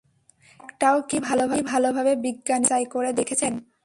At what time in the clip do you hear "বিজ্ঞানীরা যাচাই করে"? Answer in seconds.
2.25-3.09